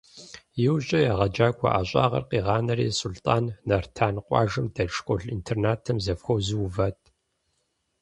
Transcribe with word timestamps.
Иужькӏэ 0.63 0.99
егъэджакӏуэ 1.11 1.69
ӏэщӏагъэр 1.75 2.23
къигъанэри, 2.29 2.95
Сулътӏан 2.97 3.45
Нартан 3.67 4.15
къуажэм 4.25 4.67
дэт 4.75 4.89
школ-интернатым 4.97 5.97
завхозу 6.05 6.59
уват. 6.65 6.97